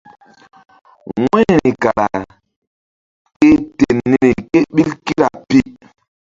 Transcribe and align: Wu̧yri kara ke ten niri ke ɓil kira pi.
Wu̧yri 1.21 1.71
kara 1.81 2.07
ke 3.37 3.49
ten 3.77 3.97
niri 4.09 4.31
ke 4.51 4.59
ɓil 4.73 4.89
kira 5.05 5.27
pi. 5.47 5.59